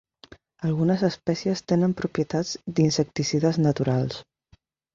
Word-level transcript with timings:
Algunes 0.69 1.03
espècies 1.07 1.61
tenen 1.73 1.93
propietats 2.01 2.55
d'insecticides 2.81 3.63
naturals. 3.69 4.21